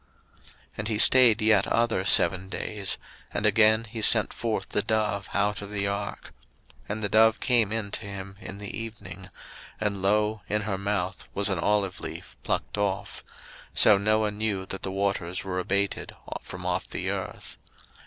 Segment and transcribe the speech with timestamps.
[0.39, 2.97] 01:008:010 And he stayed yet other seven days;
[3.31, 6.33] and again he sent forth the dove out of the ark;
[6.89, 9.29] 01:008:011 And the dove came in to him in the evening;
[9.79, 13.23] and, lo, in her mouth was an olive leaf pluckt off:
[13.75, 17.57] so Noah knew that the waters were abated from off the earth.